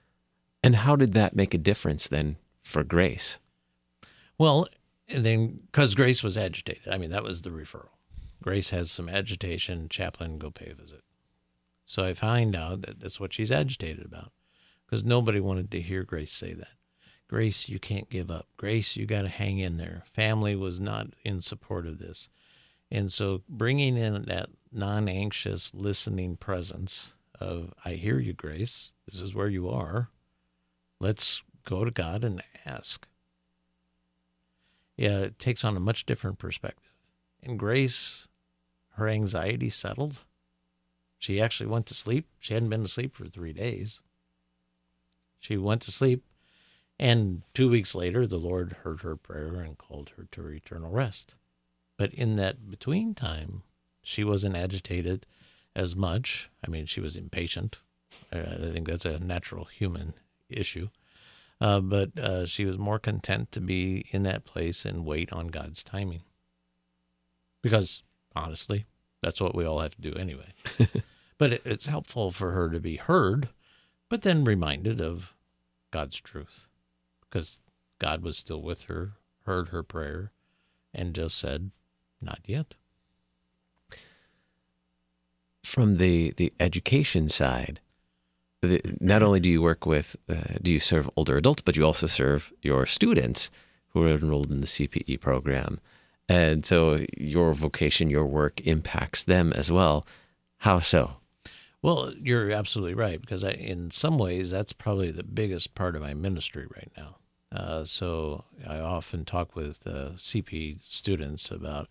and 0.63 0.75
how 0.75 0.95
did 0.95 1.13
that 1.13 1.35
make 1.35 1.53
a 1.53 1.57
difference 1.57 2.07
then 2.07 2.37
for 2.61 2.83
Grace? 2.83 3.39
Well, 4.37 4.67
and 5.07 5.25
then 5.25 5.61
because 5.65 5.95
Grace 5.95 6.23
was 6.23 6.37
agitated, 6.37 6.87
I 6.89 6.97
mean, 6.97 7.11
that 7.11 7.23
was 7.23 7.41
the 7.41 7.49
referral. 7.49 7.89
Grace 8.43 8.71
has 8.71 8.91
some 8.91 9.07
agitation, 9.07 9.87
chaplain, 9.89 10.37
go 10.37 10.49
pay 10.49 10.71
a 10.71 10.75
visit. 10.75 11.01
So 11.85 12.03
I 12.03 12.13
find 12.13 12.55
out 12.55 12.81
that 12.81 12.99
that's 12.99 13.19
what 13.19 13.33
she's 13.33 13.51
agitated 13.51 14.05
about 14.05 14.31
because 14.85 15.03
nobody 15.03 15.39
wanted 15.39 15.71
to 15.71 15.81
hear 15.81 16.03
Grace 16.03 16.31
say 16.31 16.53
that. 16.53 16.75
Grace, 17.31 17.69
you 17.69 17.79
can't 17.79 18.09
give 18.09 18.29
up. 18.29 18.47
Grace, 18.57 18.97
you 18.97 19.05
got 19.05 19.21
to 19.21 19.29
hang 19.29 19.57
in 19.57 19.77
there. 19.77 20.03
Family 20.03 20.53
was 20.53 20.81
not 20.81 21.13
in 21.23 21.39
support 21.39 21.87
of 21.87 21.97
this. 21.97 22.27
And 22.91 23.09
so 23.09 23.41
bringing 23.47 23.95
in 23.95 24.23
that 24.23 24.49
non 24.69 25.07
anxious 25.07 25.73
listening 25.73 26.35
presence 26.35 27.13
of, 27.39 27.73
I 27.85 27.91
hear 27.93 28.19
you, 28.19 28.33
Grace. 28.33 28.91
This 29.05 29.21
is 29.21 29.33
where 29.33 29.47
you 29.47 29.69
are. 29.69 30.09
Let's 30.99 31.41
go 31.63 31.85
to 31.85 31.91
God 31.91 32.25
and 32.25 32.43
ask. 32.65 33.07
yeah, 34.97 35.19
it 35.19 35.39
takes 35.39 35.63
on 35.63 35.77
a 35.77 35.79
much 35.79 36.05
different 36.05 36.37
perspective. 36.37 36.91
And 37.41 37.57
Grace, 37.57 38.27
her 38.95 39.07
anxiety 39.07 39.69
settled. 39.69 40.25
She 41.17 41.39
actually 41.39 41.67
went 41.67 41.85
to 41.85 41.93
sleep. 41.93 42.27
She 42.39 42.55
hadn't 42.55 42.69
been 42.69 42.83
to 42.83 42.89
sleep 42.89 43.15
for 43.15 43.29
three 43.29 43.53
days. 43.53 44.01
She 45.39 45.55
went 45.55 45.81
to 45.83 45.91
sleep, 45.91 46.25
and 47.01 47.41
two 47.55 47.67
weeks 47.67 47.95
later, 47.95 48.27
the 48.27 48.37
Lord 48.37 48.73
heard 48.83 49.01
her 49.01 49.15
prayer 49.15 49.55
and 49.55 49.75
called 49.75 50.11
her 50.15 50.27
to 50.33 50.47
eternal 50.49 50.91
rest. 50.91 51.33
But 51.97 52.13
in 52.13 52.35
that 52.35 52.69
between 52.69 53.15
time, 53.15 53.63
she 54.03 54.23
wasn't 54.23 54.55
agitated 54.55 55.25
as 55.75 55.95
much. 55.95 56.51
I 56.63 56.69
mean, 56.69 56.85
she 56.85 57.01
was 57.01 57.17
impatient. 57.17 57.79
I 58.31 58.43
think 58.43 58.87
that's 58.87 59.05
a 59.05 59.17
natural 59.17 59.65
human 59.65 60.13
issue. 60.47 60.89
Uh, 61.59 61.79
but 61.79 62.17
uh, 62.19 62.45
she 62.45 62.65
was 62.65 62.77
more 62.77 62.99
content 62.99 63.51
to 63.53 63.61
be 63.61 64.05
in 64.11 64.21
that 64.23 64.45
place 64.45 64.85
and 64.85 65.03
wait 65.03 65.33
on 65.33 65.47
God's 65.47 65.83
timing. 65.83 66.21
Because 67.63 68.03
honestly, 68.35 68.85
that's 69.21 69.41
what 69.41 69.55
we 69.55 69.65
all 69.65 69.79
have 69.79 69.95
to 69.95 70.01
do 70.01 70.13
anyway. 70.13 70.53
but 71.39 71.53
it, 71.53 71.61
it's 71.65 71.87
helpful 71.87 72.29
for 72.29 72.51
her 72.51 72.69
to 72.69 72.79
be 72.79 72.97
heard, 72.97 73.49
but 74.07 74.21
then 74.21 74.43
reminded 74.43 75.01
of 75.01 75.33
God's 75.89 76.19
truth. 76.19 76.67
Because 77.31 77.57
God 77.97 78.21
was 78.21 78.37
still 78.37 78.61
with 78.61 78.83
her, 78.83 79.13
heard 79.45 79.69
her 79.69 79.81
prayer, 79.81 80.31
and 80.93 81.15
just 81.15 81.39
said, 81.39 81.71
Not 82.21 82.41
yet. 82.45 82.75
From 85.63 85.97
the, 85.97 86.31
the 86.31 86.51
education 86.59 87.29
side, 87.29 87.79
not 88.99 89.23
only 89.23 89.39
do 89.39 89.49
you 89.49 89.61
work 89.61 89.85
with, 89.85 90.15
uh, 90.29 90.57
do 90.61 90.71
you 90.71 90.79
serve 90.79 91.09
older 91.15 91.37
adults, 91.37 91.61
but 91.61 91.75
you 91.77 91.85
also 91.85 92.07
serve 92.07 92.51
your 92.61 92.85
students 92.85 93.49
who 93.89 94.03
are 94.03 94.15
enrolled 94.15 94.51
in 94.51 94.61
the 94.61 94.67
CPE 94.67 95.19
program. 95.19 95.79
And 96.29 96.65
so 96.65 97.03
your 97.17 97.53
vocation, 97.53 98.09
your 98.09 98.25
work 98.25 98.61
impacts 98.61 99.23
them 99.23 99.51
as 99.53 99.71
well. 99.71 100.05
How 100.57 100.79
so? 100.79 101.17
Well, 101.81 102.13
you're 102.21 102.51
absolutely 102.51 102.93
right 102.93 103.19
because 103.19 103.43
I, 103.43 103.51
in 103.51 103.89
some 103.89 104.17
ways 104.17 104.51
that's 104.51 104.71
probably 104.71 105.11
the 105.11 105.23
biggest 105.23 105.73
part 105.73 105.95
of 105.95 106.01
my 106.01 106.13
ministry 106.13 106.67
right 106.73 106.91
now. 106.95 107.17
Uh, 107.51 107.83
so 107.83 108.45
I 108.67 108.79
often 108.79 109.25
talk 109.25 109.55
with 109.55 109.85
uh, 109.85 110.11
CP 110.15 110.79
students 110.85 111.51
about 111.51 111.89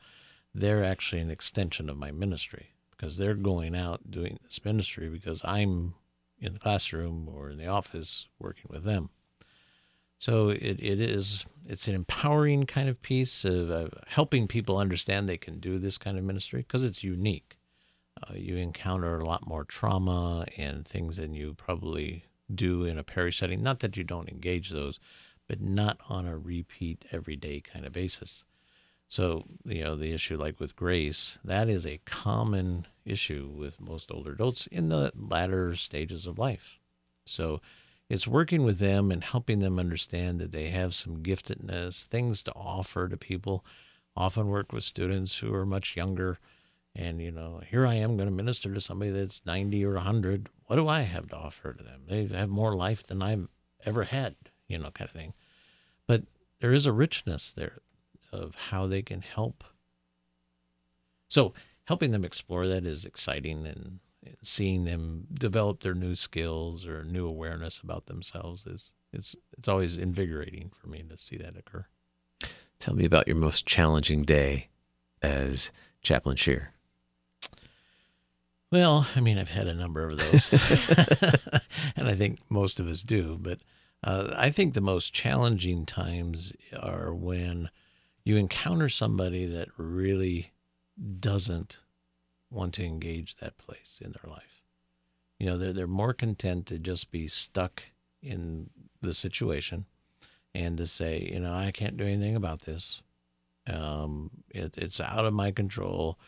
they're 0.54 0.84
actually 0.84 1.20
an 1.20 1.30
extension 1.30 1.90
of 1.90 1.96
my 1.96 2.10
ministry 2.10 2.70
because 2.90 3.18
they're 3.18 3.34
going 3.34 3.74
out 3.74 4.10
doing 4.10 4.38
this 4.42 4.64
ministry 4.64 5.08
because 5.08 5.42
I'm 5.44 5.94
in 6.38 6.54
the 6.54 6.58
classroom 6.58 7.28
or 7.32 7.50
in 7.50 7.58
the 7.58 7.66
office 7.66 8.28
working 8.38 8.66
with 8.68 8.84
them. 8.84 9.10
So 10.18 10.50
it, 10.50 10.78
it 10.80 11.00
is 11.00 11.46
it's 11.66 11.88
an 11.88 11.94
empowering 11.94 12.64
kind 12.64 12.88
of 12.88 13.00
piece 13.00 13.44
of 13.44 13.70
uh, 13.70 13.88
helping 14.06 14.48
people 14.48 14.76
understand 14.76 15.28
they 15.28 15.38
can 15.38 15.60
do 15.60 15.78
this 15.78 15.98
kind 15.98 16.18
of 16.18 16.24
ministry 16.24 16.60
because 16.60 16.84
it's 16.84 17.04
unique. 17.04 17.56
Uh, 18.22 18.34
you 18.34 18.56
encounter 18.56 19.18
a 19.18 19.24
lot 19.24 19.46
more 19.46 19.64
trauma 19.64 20.44
and 20.58 20.86
things 20.86 21.16
than 21.16 21.34
you 21.34 21.54
probably 21.54 22.24
do 22.54 22.84
in 22.84 22.98
a 22.98 23.04
parish 23.04 23.38
setting. 23.38 23.62
Not 23.62 23.80
that 23.80 23.96
you 23.96 24.04
don't 24.04 24.28
engage 24.28 24.70
those, 24.70 25.00
but 25.50 25.60
not 25.60 25.98
on 26.08 26.28
a 26.28 26.38
repeat 26.38 27.04
everyday 27.10 27.60
kind 27.60 27.84
of 27.84 27.92
basis. 27.92 28.44
So, 29.08 29.42
you 29.64 29.82
know, 29.82 29.96
the 29.96 30.12
issue 30.12 30.36
like 30.36 30.60
with 30.60 30.76
grace, 30.76 31.40
that 31.42 31.68
is 31.68 31.84
a 31.84 31.98
common 32.04 32.86
issue 33.04 33.50
with 33.52 33.80
most 33.80 34.12
older 34.12 34.30
adults 34.30 34.68
in 34.68 34.90
the 34.90 35.10
latter 35.12 35.74
stages 35.74 36.24
of 36.24 36.38
life. 36.38 36.78
So, 37.26 37.60
it's 38.08 38.28
working 38.28 38.62
with 38.62 38.78
them 38.78 39.10
and 39.10 39.24
helping 39.24 39.58
them 39.58 39.80
understand 39.80 40.40
that 40.40 40.52
they 40.52 40.70
have 40.70 40.94
some 40.94 41.20
giftedness, 41.20 42.06
things 42.06 42.44
to 42.44 42.52
offer 42.52 43.08
to 43.08 43.16
people. 43.16 43.64
Often 44.16 44.50
work 44.50 44.72
with 44.72 44.84
students 44.84 45.38
who 45.38 45.52
are 45.52 45.66
much 45.66 45.96
younger. 45.96 46.38
And, 46.94 47.20
you 47.20 47.32
know, 47.32 47.60
here 47.68 47.88
I 47.88 47.94
am 47.94 48.16
going 48.16 48.28
to 48.28 48.34
minister 48.34 48.72
to 48.72 48.80
somebody 48.80 49.10
that's 49.10 49.44
90 49.44 49.84
or 49.84 49.94
100. 49.94 50.48
What 50.66 50.76
do 50.76 50.86
I 50.86 51.00
have 51.00 51.28
to 51.30 51.36
offer 51.36 51.72
to 51.72 51.82
them? 51.82 52.02
They 52.06 52.26
have 52.26 52.48
more 52.48 52.76
life 52.76 53.04
than 53.04 53.20
I've 53.20 53.48
ever 53.84 54.04
had, 54.04 54.36
you 54.68 54.78
know, 54.78 54.92
kind 54.92 55.08
of 55.08 55.12
thing. 55.12 55.34
There 56.60 56.72
is 56.72 56.86
a 56.86 56.92
richness 56.92 57.50
there 57.50 57.78
of 58.32 58.54
how 58.54 58.86
they 58.86 59.02
can 59.02 59.22
help. 59.22 59.64
So 61.28 61.52
helping 61.84 62.12
them 62.12 62.24
explore 62.24 62.68
that 62.68 62.86
is 62.86 63.04
exciting 63.04 63.66
and 63.66 63.98
seeing 64.42 64.84
them 64.84 65.26
develop 65.32 65.82
their 65.82 65.94
new 65.94 66.14
skills 66.14 66.86
or 66.86 67.04
new 67.04 67.26
awareness 67.26 67.80
about 67.80 68.06
themselves 68.06 68.66
is 68.66 68.92
it's 69.12 69.34
it's 69.56 69.68
always 69.68 69.96
invigorating 69.96 70.70
for 70.70 70.88
me 70.88 71.02
to 71.08 71.16
see 71.16 71.36
that 71.38 71.56
occur. 71.56 71.86
Tell 72.78 72.94
me 72.94 73.04
about 73.04 73.26
your 73.26 73.36
most 73.36 73.66
challenging 73.66 74.22
day 74.22 74.68
as 75.22 75.72
chaplain 76.02 76.36
Shear. 76.36 76.72
Well, 78.70 79.08
I 79.16 79.20
mean, 79.20 79.36
I've 79.36 79.50
had 79.50 79.66
a 79.66 79.74
number 79.74 80.08
of 80.08 80.18
those, 80.18 80.52
and 81.96 82.08
I 82.08 82.14
think 82.14 82.38
most 82.48 82.78
of 82.78 82.86
us 82.86 83.02
do. 83.02 83.36
But 83.40 83.58
uh, 84.02 84.34
I 84.36 84.50
think 84.50 84.74
the 84.74 84.80
most 84.80 85.12
challenging 85.12 85.86
times 85.86 86.52
are 86.78 87.14
when 87.14 87.70
you 88.24 88.36
encounter 88.36 88.88
somebody 88.88 89.46
that 89.46 89.68
really 89.76 90.52
doesn't 91.18 91.78
want 92.50 92.74
to 92.74 92.84
engage 92.84 93.36
that 93.36 93.58
place 93.58 94.00
in 94.02 94.12
their 94.12 94.30
life. 94.30 94.62
You 95.38 95.46
know, 95.46 95.56
they're 95.56 95.72
they're 95.72 95.86
more 95.86 96.12
content 96.12 96.66
to 96.66 96.78
just 96.78 97.10
be 97.10 97.26
stuck 97.26 97.82
in 98.22 98.70
the 99.00 99.14
situation 99.14 99.86
and 100.54 100.76
to 100.76 100.86
say, 100.86 101.30
you 101.32 101.40
know, 101.40 101.54
I 101.54 101.70
can't 101.70 101.96
do 101.96 102.04
anything 102.04 102.36
about 102.36 102.62
this. 102.62 103.02
Um, 103.66 104.30
it, 104.50 104.76
it's 104.76 105.00
out 105.00 105.24
of 105.24 105.32
my 105.32 105.50
control. 105.50 106.18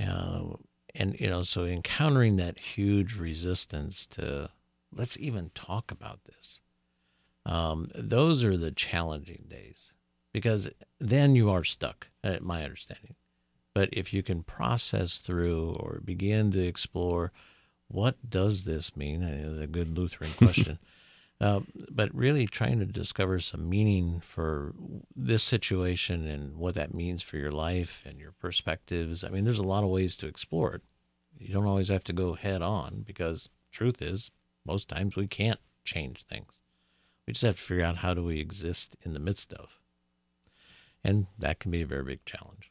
Uh, 0.00 0.54
and, 0.94 1.18
you 1.18 1.28
know, 1.28 1.42
so 1.42 1.64
encountering 1.64 2.36
that 2.36 2.58
huge 2.58 3.16
resistance 3.16 4.06
to 4.08 4.50
let's 4.94 5.18
even 5.18 5.50
talk 5.54 5.90
about 5.90 6.24
this. 6.24 6.60
Um, 7.44 7.88
those 7.94 8.44
are 8.44 8.56
the 8.56 8.70
challenging 8.70 9.46
days 9.48 9.94
because 10.32 10.70
then 11.00 11.34
you 11.34 11.50
are 11.50 11.64
stuck, 11.64 12.08
at 12.22 12.42
my 12.42 12.64
understanding. 12.64 13.16
But 13.74 13.88
if 13.92 14.12
you 14.12 14.22
can 14.22 14.42
process 14.42 15.18
through 15.18 15.76
or 15.80 16.00
begin 16.04 16.50
to 16.52 16.64
explore 16.64 17.32
what 17.88 18.16
does 18.28 18.62
this 18.64 18.96
mean, 18.96 19.22
a 19.22 19.66
good 19.66 19.96
Lutheran 19.96 20.32
question, 20.32 20.78
uh, 21.40 21.60
but 21.90 22.14
really 22.14 22.46
trying 22.46 22.78
to 22.78 22.86
discover 22.86 23.38
some 23.38 23.68
meaning 23.68 24.20
for 24.20 24.72
this 25.14 25.42
situation 25.42 26.26
and 26.26 26.56
what 26.56 26.74
that 26.74 26.94
means 26.94 27.22
for 27.22 27.36
your 27.36 27.52
life 27.52 28.02
and 28.06 28.18
your 28.18 28.32
perspectives. 28.32 29.24
I 29.24 29.28
mean, 29.28 29.44
there's 29.44 29.58
a 29.58 29.62
lot 29.62 29.84
of 29.84 29.90
ways 29.90 30.16
to 30.18 30.26
explore 30.26 30.74
it. 30.74 30.82
You 31.38 31.52
don't 31.52 31.66
always 31.66 31.88
have 31.88 32.04
to 32.04 32.12
go 32.12 32.34
head 32.34 32.62
on 32.62 33.02
because 33.06 33.50
truth 33.70 34.00
is, 34.00 34.30
most 34.64 34.88
times 34.88 35.16
we 35.16 35.26
can't 35.26 35.60
change 35.84 36.24
things. 36.24 36.61
We 37.26 37.32
just 37.32 37.44
have 37.44 37.56
to 37.56 37.62
figure 37.62 37.84
out 37.84 37.98
how 37.98 38.14
do 38.14 38.24
we 38.24 38.40
exist 38.40 38.96
in 39.02 39.12
the 39.12 39.20
midst 39.20 39.52
of 39.52 39.78
and 41.04 41.26
that 41.38 41.58
can 41.58 41.70
be 41.70 41.82
a 41.82 41.86
very 41.86 42.04
big 42.04 42.24
challenge. 42.24 42.70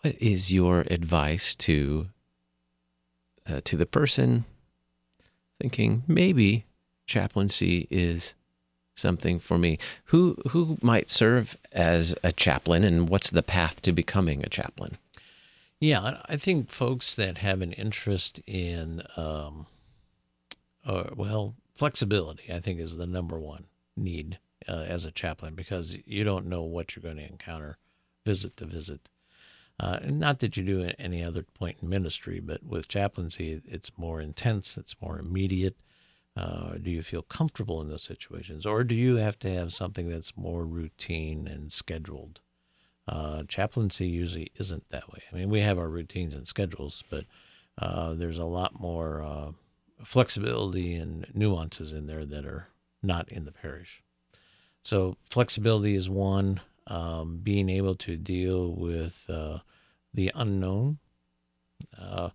What 0.00 0.16
is 0.20 0.52
your 0.52 0.80
advice 0.90 1.54
to 1.56 2.08
uh, 3.48 3.60
to 3.64 3.76
the 3.76 3.86
person 3.86 4.44
thinking 5.60 6.04
maybe 6.06 6.66
chaplaincy 7.06 7.88
is 7.90 8.34
something 8.94 9.38
for 9.38 9.58
me? 9.58 9.78
Who 10.06 10.36
who 10.50 10.78
might 10.80 11.10
serve 11.10 11.56
as 11.72 12.14
a 12.22 12.32
chaplain, 12.32 12.84
and 12.84 13.08
what's 13.08 13.30
the 13.30 13.42
path 13.42 13.82
to 13.82 13.92
becoming 13.92 14.44
a 14.44 14.48
chaplain? 14.48 14.98
Yeah, 15.80 16.22
I 16.26 16.36
think 16.36 16.70
folks 16.70 17.14
that 17.14 17.38
have 17.38 17.62
an 17.62 17.70
interest 17.72 18.40
in, 18.46 19.00
um, 19.16 19.66
uh, 20.84 21.10
well, 21.14 21.54
flexibility, 21.78 22.52
I 22.52 22.58
think 22.58 22.80
is 22.80 22.96
the 22.96 23.06
number 23.06 23.38
one 23.38 23.66
need 23.96 24.40
uh, 24.68 24.84
as 24.88 25.04
a 25.04 25.12
chaplain 25.12 25.54
because 25.54 25.96
you 26.06 26.24
don't 26.24 26.46
know 26.46 26.64
what 26.64 26.96
you're 26.96 27.02
going 27.02 27.18
to 27.18 27.32
encounter 27.32 27.78
visit 28.26 28.56
to 28.56 28.66
visit. 28.66 29.08
Uh, 29.78 30.00
not 30.04 30.40
that 30.40 30.56
you 30.56 30.64
do 30.64 30.82
at 30.82 30.96
any 30.98 31.22
other 31.22 31.44
point 31.44 31.76
in 31.80 31.88
ministry, 31.88 32.40
but 32.40 32.64
with 32.64 32.88
chaplaincy, 32.88 33.62
it's 33.64 33.96
more 33.96 34.20
intense, 34.20 34.76
it's 34.76 34.96
more 35.00 35.20
immediate. 35.20 35.76
Uh, 36.36 36.74
do 36.82 36.90
you 36.90 37.02
feel 37.02 37.22
comfortable 37.22 37.80
in 37.80 37.88
those 37.88 38.02
situations, 38.02 38.66
or 38.66 38.82
do 38.82 38.96
you 38.96 39.16
have 39.16 39.38
to 39.38 39.52
have 39.52 39.72
something 39.72 40.08
that's 40.08 40.36
more 40.36 40.66
routine 40.66 41.46
and 41.46 41.72
scheduled? 41.72 42.40
Uh, 43.06 43.44
chaplaincy 43.44 44.06
usually 44.08 44.50
isn't 44.58 44.88
that 44.90 45.10
way. 45.12 45.22
I 45.32 45.36
mean, 45.36 45.48
we 45.48 45.60
have 45.60 45.78
our 45.78 45.88
routines 45.88 46.34
and 46.34 46.46
schedules, 46.46 47.04
but 47.08 47.24
uh, 47.78 48.14
there's 48.14 48.38
a 48.38 48.44
lot 48.44 48.78
more 48.80 49.22
uh, 49.22 49.52
flexibility 50.04 50.94
and 50.94 51.26
nuances 51.34 51.92
in 51.92 52.06
there 52.06 52.24
that 52.24 52.44
are 52.44 52.68
not 53.02 53.28
in 53.28 53.44
the 53.44 53.52
parish. 53.52 54.02
So 54.82 55.16
flexibility 55.30 55.94
is 55.94 56.08
one. 56.08 56.60
Um, 56.86 57.40
being 57.42 57.68
able 57.68 57.96
to 57.96 58.16
deal 58.16 58.74
with 58.74 59.26
uh, 59.28 59.58
the 60.14 60.32
unknown. 60.34 60.98
Uh, 61.98 62.30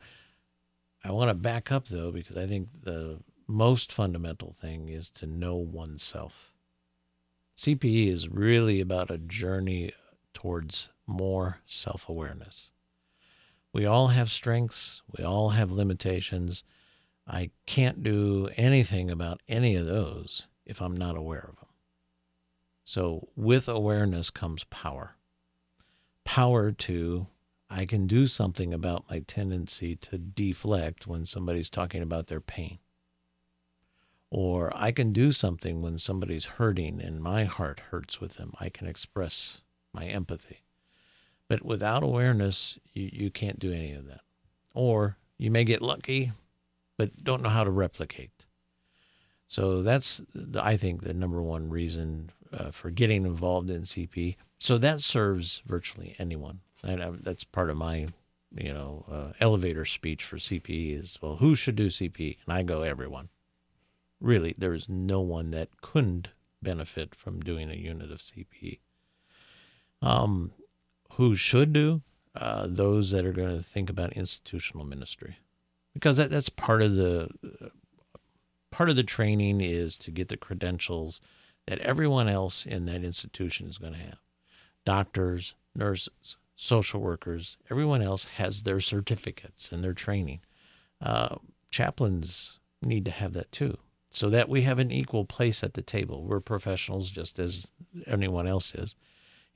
I 1.04 1.12
want 1.12 1.30
to 1.30 1.34
back 1.34 1.72
up 1.72 1.88
though 1.88 2.12
because 2.12 2.38
I 2.38 2.46
think 2.46 2.84
the 2.84 3.20
most 3.48 3.92
fundamental 3.92 4.52
thing 4.52 4.90
is 4.90 5.10
to 5.12 5.28
know 5.28 5.56
oneself. 5.56 6.54
CPE 7.58 8.08
is 8.08 8.30
really 8.30 8.80
about 8.80 9.12
a 9.12 9.18
journey 9.18 9.92
towards 10.34 10.90
more 11.06 11.60
self 11.66 12.08
awareness. 12.10 12.72
We 13.74 13.86
all 13.86 14.10
have 14.10 14.30
strengths, 14.30 15.02
we 15.18 15.24
all 15.24 15.50
have 15.50 15.72
limitations. 15.72 16.64
I 17.28 17.52
can't 17.66 18.04
do 18.04 18.50
anything 18.58 19.10
about 19.10 19.42
any 19.48 19.76
of 19.76 19.86
those 19.86 20.48
if 20.66 20.82
I'm 20.82 20.96
not 20.96 21.18
aware 21.18 21.48
of 21.50 21.56
them. 21.58 21.70
So, 22.84 23.30
with 23.36 23.70
awareness 23.70 24.30
comes 24.30 24.66
power. 24.66 25.16
Power 26.26 26.72
to, 26.72 27.28
I 27.70 27.86
can 27.86 28.08
do 28.08 28.28
something 28.28 28.74
about 28.74 29.10
my 29.10 29.20
tendency 29.20 29.96
to 29.98 30.18
deflect 30.18 31.08
when 31.08 31.26
somebody's 31.26 31.70
talking 31.70 32.02
about 32.02 32.28
their 32.28 32.42
pain. 32.42 32.80
Or 34.30 34.72
I 34.76 34.92
can 34.92 35.14
do 35.14 35.32
something 35.32 35.82
when 35.82 35.98
somebody's 35.98 36.46
hurting 36.46 37.02
and 37.02 37.22
my 37.22 37.46
heart 37.46 37.80
hurts 37.92 38.20
with 38.20 38.36
them. 38.36 38.52
I 38.60 38.70
can 38.70 38.88
express 38.88 39.62
my 39.94 40.06
empathy. 40.06 40.64
But 41.48 41.64
without 41.64 42.04
awareness, 42.04 42.80
you, 42.94 43.10
you 43.14 43.32
can't 43.32 43.60
do 43.60 43.72
any 43.72 43.94
of 43.94 44.08
that. 44.08 44.22
Or 44.74 45.18
you 45.38 45.52
may 45.52 45.64
get 45.64 45.82
lucky, 45.82 46.32
but 46.98 47.24
don't 47.24 47.42
know 47.42 47.50
how 47.50 47.64
to 47.64 47.72
replicate. 47.72 48.46
So 49.48 49.82
that's, 49.82 50.22
I 50.60 50.78
think, 50.78 51.02
the 51.02 51.14
number 51.14 51.42
one 51.42 51.70
reason 51.70 52.32
uh, 52.52 52.72
for 52.72 52.90
getting 52.90 53.26
involved 53.26 53.70
in 53.70 53.82
CP. 53.82 54.36
So 54.60 54.78
that 54.78 55.02
serves 55.02 55.62
virtually 55.66 56.16
anyone. 56.18 56.62
And 56.84 57.02
uh, 57.02 57.12
that's 57.20 57.44
part 57.44 57.70
of 57.70 57.78
my, 57.78 58.08
you 58.56 58.74
know, 58.74 59.06
uh, 59.10 59.34
elevator 59.40 59.86
speech 59.86 60.24
for 60.24 60.38
CP 60.38 61.00
is, 61.00 61.20
well, 61.22 61.38
who 61.38 61.56
should 61.56 61.76
do 61.76 61.88
CP? 61.88 62.38
And 62.46 62.54
I 62.54 62.64
go, 62.64 62.82
everyone. 62.82 63.30
Really, 64.20 64.56
there 64.58 64.74
is 64.74 64.88
no 64.88 65.22
one 65.22 65.52
that 65.52 65.82
couldn't 65.82 66.30
benefit 66.62 67.14
from 67.14 67.42
doing 67.42 67.70
a 67.70 67.76
unit 67.76 68.12
of 68.12 68.20
CP. 68.20 68.80
Um, 70.02 70.52
who 71.14 71.36
should 71.36 71.74
do? 71.74 72.02
Uh, 72.36 72.66
those 72.68 73.12
that 73.12 73.26
are 73.26 73.34
going 73.34 73.56
to 73.56 73.62
think 73.62 73.90
about 73.90 74.14
institutional 74.14 74.86
ministry, 74.86 75.38
because 75.94 76.18
that, 76.18 76.30
that's 76.30 76.50
part 76.50 76.82
of 76.82 76.96
the 76.96 77.30
part 78.72 78.90
of 78.90 78.96
the 78.96 79.04
training 79.04 79.62
is 79.62 79.98
to 80.00 80.12
get 80.12 80.28
the 80.28 80.38
credentials 80.38 81.22
that 81.68 81.80
everyone 81.80 82.28
else 82.28 82.66
in 82.66 82.86
that 82.86 83.04
institution 83.04 83.68
is 83.68 83.78
going 83.78 83.94
to 83.94 84.00
have. 84.00 84.18
Doctors, 84.86 85.54
nurses, 85.76 86.38
social 86.56 87.00
workers, 87.00 87.58
everyone 87.70 88.02
else 88.02 88.26
has 88.26 88.64
their 88.64 88.80
certificates 88.80 89.72
and 89.72 89.84
their 89.84 89.94
training. 89.94 90.40
Uh, 91.00 91.36
chaplains 91.70 92.60
need 92.82 93.06
to 93.06 93.12
have 93.12 93.34
that 93.34 93.52
too, 93.52 93.78
so 94.12 94.30
that 94.30 94.50
we 94.50 94.64
have 94.64 94.80
an 94.80 94.92
equal 94.92 95.26
place 95.26 95.64
at 95.64 95.74
the 95.76 95.82
table. 95.82 96.24
We're 96.24 96.40
professionals 96.40 97.12
just 97.12 97.40
as 97.40 97.72
anyone 98.08 98.48
else 98.48 98.76
is. 98.76 98.96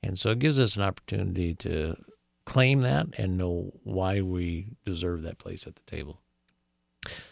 And 0.02 0.18
so 0.18 0.30
it 0.30 0.38
gives 0.38 0.58
us 0.58 0.76
an 0.76 0.82
opportunity 0.82 1.54
to 1.56 1.96
claim 2.44 2.80
that 2.80 3.08
and 3.18 3.36
know 3.36 3.72
why 3.82 4.20
we 4.20 4.68
deserve 4.84 5.22
that 5.22 5.38
place 5.38 5.66
at 5.66 5.74
the 5.74 5.82
table. 5.82 6.20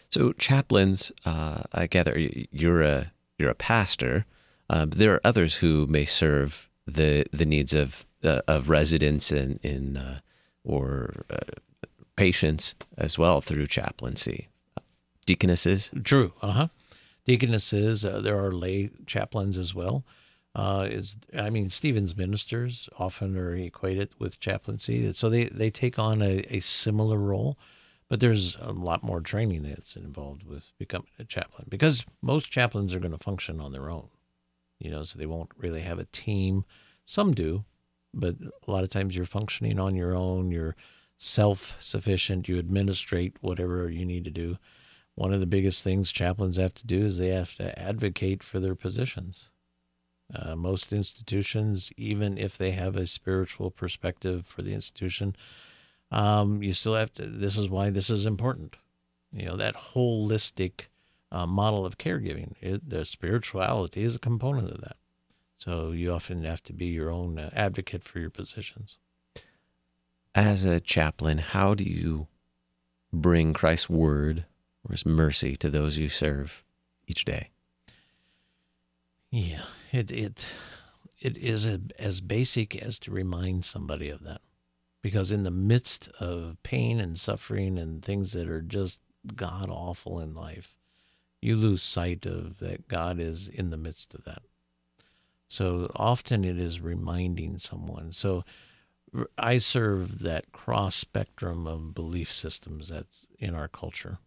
So 0.09 0.33
chaplains, 0.33 1.11
uh, 1.25 1.63
I 1.73 1.87
gather 1.87 2.17
you're 2.17 2.81
a 2.81 3.11
you're 3.37 3.49
a 3.49 3.55
pastor. 3.55 4.25
Um, 4.69 4.89
there 4.91 5.13
are 5.13 5.21
others 5.23 5.55
who 5.55 5.87
may 5.87 6.05
serve 6.05 6.69
the 6.85 7.25
the 7.31 7.45
needs 7.45 7.73
of 7.73 8.05
uh, 8.23 8.41
of 8.47 8.69
residents 8.69 9.31
in 9.31 9.59
in 9.63 9.97
uh, 9.97 10.19
or 10.63 11.25
uh, 11.29 11.37
patients 12.15 12.75
as 12.97 13.17
well 13.17 13.41
through 13.41 13.67
chaplaincy. 13.67 14.47
Deaconesses, 15.25 15.89
true. 16.03 16.33
Uh 16.41 16.51
huh. 16.51 16.67
Deaconesses. 17.25 18.03
There 18.03 18.39
are 18.39 18.51
lay 18.51 18.89
chaplains 19.05 19.57
as 19.57 19.75
well 19.75 20.05
uh, 20.57 20.87
is 20.89 21.17
I 21.37 21.51
mean 21.51 21.69
Stephen's 21.69 22.17
ministers 22.17 22.89
often 22.97 23.37
are 23.37 23.55
equated 23.55 24.09
with 24.17 24.39
chaplaincy, 24.39 25.13
so 25.13 25.29
they 25.29 25.45
they 25.45 25.69
take 25.69 25.99
on 25.99 26.21
a, 26.21 26.43
a 26.49 26.59
similar 26.59 27.17
role, 27.17 27.57
but 28.09 28.19
there's 28.19 28.57
a 28.61 28.71
lot 28.71 29.03
more 29.03 29.21
training 29.21 29.63
that's 29.63 29.95
involved 29.95 30.43
with 30.43 30.71
becoming 30.77 31.07
a 31.19 31.23
chaplain 31.23 31.65
because 31.69 32.05
most 32.21 32.51
chaplains 32.51 32.93
are 32.93 32.99
going 32.99 33.11
to 33.11 33.17
function 33.17 33.59
on 33.59 33.71
their 33.71 33.89
own, 33.89 34.09
you 34.79 34.89
know, 34.89 35.03
so 35.03 35.17
they 35.17 35.25
won't 35.25 35.51
really 35.57 35.81
have 35.81 35.99
a 35.99 36.05
team. 36.05 36.63
Some 37.05 37.31
do, 37.31 37.65
but 38.13 38.35
a 38.67 38.71
lot 38.71 38.83
of 38.83 38.89
times 38.89 39.15
you're 39.15 39.25
functioning 39.25 39.79
on 39.79 39.95
your 39.95 40.15
own. 40.15 40.51
You're 40.51 40.75
self 41.17 41.81
sufficient. 41.81 42.47
You 42.47 42.59
administrate 42.59 43.37
whatever 43.41 43.89
you 43.89 44.05
need 44.05 44.23
to 44.25 44.31
do. 44.31 44.57
One 45.15 45.33
of 45.33 45.39
the 45.39 45.47
biggest 45.47 45.83
things 45.83 46.11
chaplains 46.11 46.57
have 46.57 46.75
to 46.75 46.85
do 46.85 47.05
is 47.05 47.17
they 47.17 47.29
have 47.29 47.55
to 47.55 47.77
advocate 47.79 48.43
for 48.43 48.59
their 48.59 48.75
positions 48.75 49.49
uh, 50.33 50.55
most 50.55 50.91
institutions, 50.91 51.91
even 51.95 52.37
if 52.37 52.57
they 52.57 52.71
have 52.71 52.95
a 52.95 53.07
spiritual 53.07 53.71
perspective 53.71 54.45
for 54.45 54.61
the 54.61 54.73
institution, 54.73 55.35
um, 56.11 56.63
you 56.63 56.73
still 56.73 56.95
have 56.95 57.13
to. 57.13 57.23
This 57.23 57.57
is 57.57 57.69
why 57.69 57.89
this 57.89 58.09
is 58.09 58.25
important. 58.25 58.75
You 59.31 59.45
know 59.45 59.57
that 59.57 59.75
holistic 59.93 60.87
uh, 61.31 61.45
model 61.45 61.85
of 61.85 61.97
caregiving. 61.97 62.53
It, 62.61 62.89
the 62.89 63.05
spirituality 63.05 64.03
is 64.03 64.15
a 64.15 64.19
component 64.19 64.71
of 64.71 64.81
that. 64.81 64.97
So 65.57 65.91
you 65.91 66.13
often 66.13 66.43
have 66.43 66.63
to 66.63 66.73
be 66.73 66.85
your 66.85 67.09
own 67.09 67.39
uh, 67.39 67.49
advocate 67.53 68.03
for 68.03 68.19
your 68.19 68.29
positions. 68.29 68.99
As 70.35 70.65
a 70.65 70.79
chaplain, 70.79 71.39
how 71.39 71.73
do 71.73 71.83
you 71.83 72.27
bring 73.11 73.53
Christ's 73.53 73.89
word 73.89 74.45
or 74.83 74.91
His 74.91 75.05
mercy 75.05 75.55
to 75.57 75.69
those 75.69 75.97
you 75.97 76.09
serve 76.09 76.63
each 77.07 77.25
day? 77.25 77.49
Yeah, 79.31 79.63
it 79.91 80.11
it 80.11 80.53
it 81.19 81.37
is 81.37 81.65
a, 81.65 81.81
as 81.99 82.21
basic 82.21 82.75
as 82.75 82.99
to 82.99 83.11
remind 83.11 83.65
somebody 83.65 84.09
of 84.09 84.23
that, 84.23 84.41
because 85.01 85.31
in 85.31 85.43
the 85.43 85.51
midst 85.51 86.09
of 86.19 86.57
pain 86.63 86.99
and 86.99 87.17
suffering 87.17 87.77
and 87.77 88.03
things 88.03 88.33
that 88.33 88.49
are 88.49 88.61
just 88.61 89.01
god 89.35 89.69
awful 89.69 90.19
in 90.19 90.33
life, 90.33 90.77
you 91.41 91.55
lose 91.55 91.83
sight 91.83 92.25
of 92.25 92.59
that 92.59 92.87
God 92.87 93.19
is 93.19 93.47
in 93.47 93.69
the 93.69 93.77
midst 93.77 94.15
of 94.15 94.23
that. 94.25 94.41
So 95.47 95.89
often 95.95 96.43
it 96.43 96.57
is 96.57 96.81
reminding 96.81 97.57
someone. 97.57 98.11
So 98.11 98.43
I 99.37 99.59
serve 99.59 100.19
that 100.19 100.51
cross 100.51 100.95
spectrum 100.95 101.67
of 101.67 101.93
belief 101.93 102.31
systems 102.31 102.89
that's 102.89 103.25
in 103.39 103.55
our 103.55 103.67
culture. 103.67 104.17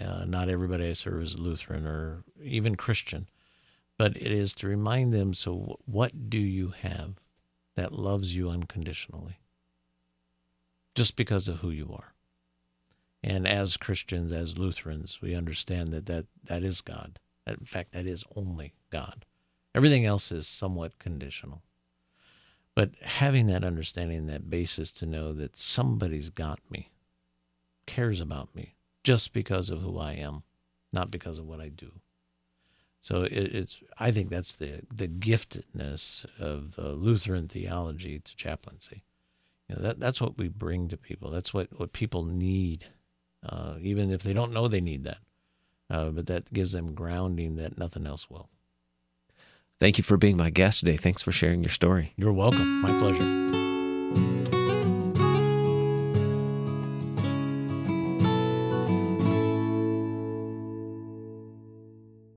Uh, 0.00 0.24
not 0.24 0.48
everybody 0.48 0.88
I 0.88 0.92
serve 0.92 1.22
is 1.22 1.38
Lutheran 1.38 1.86
or 1.86 2.24
even 2.40 2.76
Christian 2.76 3.28
but 4.02 4.16
it 4.16 4.32
is 4.32 4.52
to 4.54 4.66
remind 4.66 5.12
them 5.14 5.32
so 5.32 5.78
what 5.84 6.28
do 6.28 6.38
you 6.38 6.70
have 6.80 7.14
that 7.76 7.92
loves 7.92 8.34
you 8.34 8.50
unconditionally 8.50 9.38
just 10.94 11.16
because 11.16 11.48
of 11.48 11.58
who 11.58 11.70
you 11.70 11.92
are. 11.92 12.14
And 13.24 13.46
as 13.46 13.76
christians 13.76 14.32
as 14.32 14.58
lutherans 14.58 15.20
we 15.22 15.34
understand 15.34 15.92
that 15.92 16.06
that, 16.06 16.26
that 16.44 16.62
is 16.62 16.80
god. 16.80 17.18
In 17.46 17.64
fact 17.64 17.92
that 17.92 18.06
is 18.06 18.24
only 18.36 18.74
god. 18.90 19.24
Everything 19.74 20.04
else 20.04 20.30
is 20.32 20.46
somewhat 20.46 20.98
conditional. 20.98 21.62
But 22.74 22.96
having 23.02 23.46
that 23.48 23.64
understanding 23.64 24.26
that 24.26 24.50
basis 24.50 24.92
to 24.92 25.06
know 25.06 25.32
that 25.34 25.56
somebody's 25.56 26.30
got 26.30 26.60
me 26.70 26.90
cares 27.86 28.20
about 28.20 28.54
me 28.54 28.74
just 29.02 29.32
because 29.32 29.68
of 29.70 29.80
who 29.80 29.98
i 29.98 30.12
am 30.12 30.42
not 30.92 31.10
because 31.10 31.38
of 31.38 31.46
what 31.46 31.60
i 31.60 31.68
do. 31.68 31.92
So 33.00 33.24
it, 33.24 33.32
it's 33.32 33.82
I 33.98 34.12
think 34.12 34.30
that's 34.30 34.54
the 34.54 34.82
the 34.94 35.08
giftedness 35.08 36.24
of 36.38 36.78
uh, 36.78 36.90
Lutheran 36.90 37.48
theology 37.48 38.20
to 38.20 38.36
chaplaincy. 38.36 39.02
You 39.72 39.78
know, 39.78 39.88
that 39.88 40.00
that's 40.00 40.20
what 40.20 40.36
we 40.36 40.48
bring 40.48 40.88
to 40.88 40.96
people. 40.96 41.30
That's 41.30 41.54
what 41.54 41.68
what 41.78 41.92
people 41.92 42.24
need, 42.24 42.86
uh, 43.46 43.76
even 43.80 44.10
if 44.10 44.22
they 44.22 44.32
don't 44.32 44.52
know 44.52 44.68
they 44.68 44.80
need 44.80 45.04
that. 45.04 45.18
Uh, 45.88 46.10
but 46.10 46.26
that 46.26 46.52
gives 46.52 46.72
them 46.72 46.94
grounding 46.94 47.56
that 47.56 47.78
nothing 47.78 48.06
else 48.06 48.28
will. 48.30 48.48
Thank 49.78 49.98
you 49.98 50.04
for 50.04 50.16
being 50.16 50.36
my 50.36 50.50
guest 50.50 50.80
today. 50.80 50.96
Thanks 50.96 51.22
for 51.22 51.32
sharing 51.32 51.62
your 51.62 51.70
story. 51.70 52.12
You're 52.16 52.32
welcome. 52.32 52.82
My 52.82 52.98
pleasure. 52.98 53.61